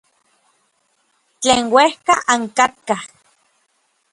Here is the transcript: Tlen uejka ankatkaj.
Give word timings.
Tlen 1.41 1.65
uejka 1.75 2.13
ankatkaj. 2.33 3.01